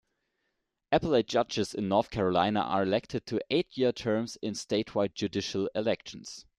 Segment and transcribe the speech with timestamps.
[0.91, 6.43] Appellate judges in North Carolina are elected to eight-year terms in statewide judicial elections.